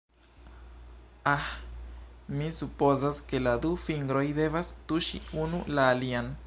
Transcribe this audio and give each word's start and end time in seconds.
Ah, 1.31 1.45
mi 2.39 2.47
supozas 2.59 3.21
ke 3.29 3.43
la 3.49 3.55
du 3.67 3.73
fingroj 3.87 4.27
devas 4.41 4.75
tuŝi 4.93 5.25
unu 5.45 5.65
la 5.79 5.89
alian. 5.97 6.33